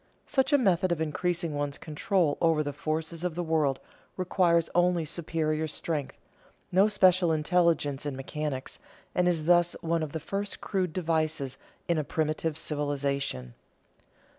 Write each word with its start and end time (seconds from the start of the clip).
Such 0.25 0.51
a 0.51 0.57
method 0.57 0.91
of 0.91 0.99
increasing 0.99 1.53
one's 1.53 1.77
control 1.77 2.35
over 2.41 2.63
the 2.63 2.73
forces 2.73 3.23
of 3.23 3.35
the 3.35 3.43
world 3.43 3.79
requires 4.17 4.67
only 4.73 5.05
superior 5.05 5.67
strength, 5.67 6.17
no 6.71 6.87
special 6.87 7.31
intelligence 7.31 8.03
in 8.03 8.15
mechanics, 8.15 8.79
and 9.13 9.27
is 9.27 9.45
thus 9.45 9.75
one 9.81 10.01
of 10.01 10.11
the 10.13 10.19
first 10.19 10.59
crude 10.59 10.91
devices 10.91 11.59
in 11.87 11.99
a 11.99 12.03
primitive 12.03 12.57
civilization. 12.57 13.53